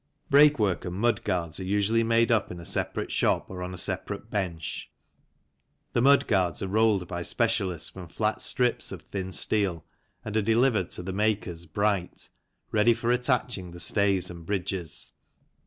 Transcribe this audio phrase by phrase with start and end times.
[0.31, 4.31] Brakework and mudguards are usually made up in a separate shop or on a separate
[4.31, 4.89] bench.
[5.93, 9.85] The mud guards are rolled by specialists from flat strips of thin steel
[10.25, 12.29] and are delivered to the makers bright,
[12.71, 15.11] ready for attaching the stays and bridges.